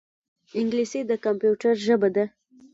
انګلیسي 0.59 1.01
د 1.09 1.11
کمپیوټر 1.25 1.73
ژبه 1.85 2.09
ده 2.15 2.25